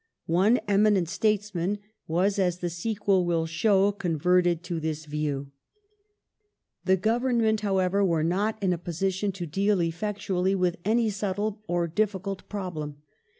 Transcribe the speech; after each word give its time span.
One 0.25 0.57
eminent 0.67 1.09
statesman 1.09 1.77
was, 2.07 2.39
as 2.39 2.57
the 2.57 2.71
sequel 2.71 3.23
will 3.23 3.45
show, 3.45 3.91
converted 3.91 4.63
to 4.63 4.79
this 4.79 5.05
view. 5.05 5.51
The 6.85 6.93
posi 6.93 6.95
The 6.95 6.97
Government, 6.97 7.61
however, 7.61 8.03
were 8.03 8.23
not 8.23 8.57
in 8.63 8.73
a 8.73 8.79
position 8.79 9.31
to 9.33 9.45
deal 9.45 9.77
effectu 9.77 10.35
Ministry 10.35 10.55
^ 10.55 10.57
^^^7 10.57 10.95
^^^^ 10.95 10.95
^^J 10.95 11.11
subtle 11.11 11.61
or 11.67 11.85
difficult 11.87 12.49
problem. 12.49 12.95